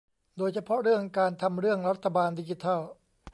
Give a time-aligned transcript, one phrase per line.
[0.37, 2.79] โดยเฉพาะเรื่องการทำเรื่องรัฐบาลดิจิทัล